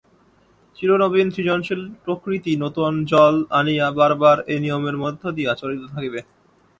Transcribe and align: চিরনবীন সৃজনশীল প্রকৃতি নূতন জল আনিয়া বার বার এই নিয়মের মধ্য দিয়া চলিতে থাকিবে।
চিরনবীন 0.77 1.27
সৃজনশীল 1.35 1.81
প্রকৃতি 2.03 2.51
নূতন 2.61 2.93
জল 3.11 3.35
আনিয়া 3.59 3.87
বার 3.97 4.11
বার 4.21 4.37
এই 4.47 4.59
নিয়মের 4.63 4.95
মধ্য 5.03 5.21
দিয়া 5.37 5.51
চলিতে 5.61 5.87
থাকিবে। 5.93 6.19